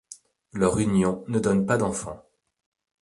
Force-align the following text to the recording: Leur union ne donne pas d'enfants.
Leur 0.51 0.79
union 0.79 1.23
ne 1.27 1.37
donne 1.37 1.67
pas 1.67 1.77
d'enfants. 1.77 2.25